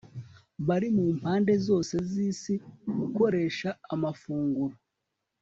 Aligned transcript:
bari 0.67 0.87
mu 0.95 1.05
mpande 1.17 1.53
zose 1.67 1.93
zisi 2.11 2.53
gukoresha 2.99 3.69
amafunguro 3.93 4.75